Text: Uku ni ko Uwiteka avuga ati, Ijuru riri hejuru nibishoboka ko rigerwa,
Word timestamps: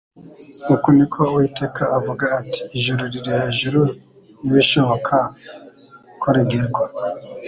Uku 0.73 0.87
ni 0.97 1.05
ko 1.13 1.21
Uwiteka 1.33 1.83
avuga 1.97 2.25
ati, 2.39 2.61
Ijuru 2.77 3.01
riri 3.13 3.31
hejuru 3.39 3.81
nibishoboka 4.41 5.17
ko 6.21 6.27
rigerwa, 6.35 6.85